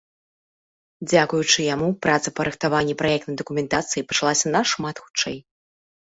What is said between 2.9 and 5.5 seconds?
праектнай дакументацыі пачалася нашмат хутчэй.